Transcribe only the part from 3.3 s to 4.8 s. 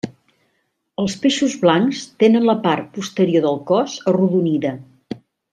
del cos arrodonida.